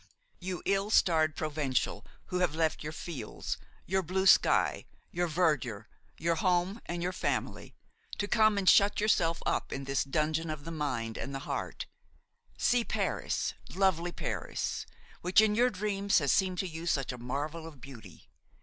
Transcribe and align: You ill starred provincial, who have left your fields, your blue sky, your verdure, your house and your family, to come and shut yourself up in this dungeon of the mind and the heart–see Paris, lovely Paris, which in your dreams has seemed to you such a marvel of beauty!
You 0.39 0.63
ill 0.65 0.89
starred 0.89 1.35
provincial, 1.35 2.03
who 2.33 2.39
have 2.39 2.55
left 2.55 2.81
your 2.81 2.91
fields, 2.91 3.59
your 3.85 4.01
blue 4.01 4.25
sky, 4.25 4.85
your 5.11 5.27
verdure, 5.27 5.85
your 6.17 6.33
house 6.37 6.79
and 6.87 7.03
your 7.03 7.11
family, 7.13 7.75
to 8.17 8.27
come 8.27 8.57
and 8.57 8.67
shut 8.67 8.99
yourself 8.99 9.43
up 9.45 9.71
in 9.71 9.83
this 9.83 10.03
dungeon 10.03 10.49
of 10.49 10.63
the 10.65 10.71
mind 10.71 11.19
and 11.19 11.35
the 11.35 11.45
heart–see 11.45 12.83
Paris, 12.85 13.53
lovely 13.75 14.11
Paris, 14.11 14.87
which 15.21 15.39
in 15.39 15.53
your 15.53 15.69
dreams 15.69 16.17
has 16.17 16.31
seemed 16.31 16.57
to 16.57 16.67
you 16.67 16.87
such 16.87 17.11
a 17.11 17.19
marvel 17.19 17.67
of 17.67 17.79
beauty! 17.79 18.31